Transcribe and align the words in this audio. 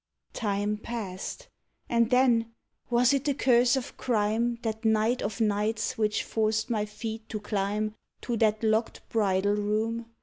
Time 0.33 0.77
passed. 0.77 1.47
And 1.87 2.09
then 2.09 2.53
was 2.89 3.13
it 3.13 3.23
the 3.25 3.35
curse 3.35 3.75
of 3.75 3.97
crime, 3.97 4.57
That 4.63 4.83
night 4.83 5.21
of 5.21 5.39
nights, 5.39 5.95
which 5.95 6.23
forced 6.23 6.71
my 6.71 6.85
feet 6.87 7.29
to 7.29 7.39
climb 7.39 7.93
To 8.21 8.35
that 8.37 8.63
locked 8.63 9.07
bridal 9.09 9.53
room? 9.53 10.07